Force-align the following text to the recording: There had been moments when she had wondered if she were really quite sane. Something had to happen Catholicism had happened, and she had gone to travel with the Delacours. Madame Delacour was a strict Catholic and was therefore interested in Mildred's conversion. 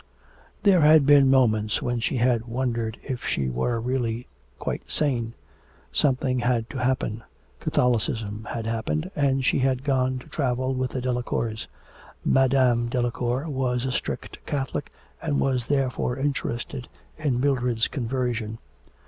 There 0.63 0.81
had 0.81 1.05
been 1.05 1.29
moments 1.29 1.79
when 1.79 1.99
she 1.99 2.17
had 2.17 2.45
wondered 2.47 2.97
if 3.03 3.23
she 3.23 3.51
were 3.51 3.79
really 3.79 4.25
quite 4.57 4.89
sane. 4.89 5.35
Something 5.91 6.39
had 6.39 6.67
to 6.71 6.79
happen 6.79 7.21
Catholicism 7.59 8.47
had 8.49 8.65
happened, 8.65 9.11
and 9.15 9.45
she 9.45 9.59
had 9.59 9.83
gone 9.83 10.17
to 10.17 10.27
travel 10.27 10.73
with 10.73 10.89
the 10.89 11.01
Delacours. 11.01 11.67
Madame 12.25 12.89
Delacour 12.89 13.47
was 13.47 13.85
a 13.85 13.91
strict 13.91 14.43
Catholic 14.47 14.91
and 15.21 15.39
was 15.39 15.67
therefore 15.67 16.17
interested 16.17 16.87
in 17.19 17.39
Mildred's 17.39 17.87
conversion. 17.87 18.57